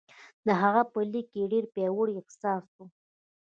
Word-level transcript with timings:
د 0.45 0.47
هغه 0.61 0.83
په 0.91 0.99
لیک 1.11 1.27
کې 1.33 1.49
ډېر 1.51 1.65
پیاوړی 1.73 2.13
احساس 2.21 2.65
و 2.75 2.77